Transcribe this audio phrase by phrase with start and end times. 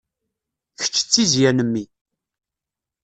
[0.79, 1.83] Kečč d tizzya n mmi.